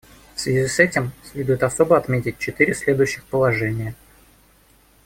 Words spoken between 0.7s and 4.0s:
этим следует особо отметить четыре следующих положения.